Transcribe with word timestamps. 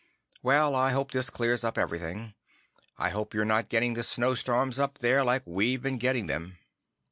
Well, 0.41 0.73
I 0.73 0.93
hope 0.93 1.11
this 1.11 1.29
clears 1.29 1.63
up 1.63 1.77
everything. 1.77 2.33
I 2.97 3.09
hope 3.11 3.35
you're 3.35 3.45
not 3.45 3.69
getting 3.69 3.93
the 3.93 4.01
snow 4.01 4.33
storms 4.33 4.79
up 4.79 4.97
there 4.97 5.23
like 5.23 5.43
we've 5.45 5.83
been 5.83 5.99
getting 5.99 6.25
them. 6.25 6.57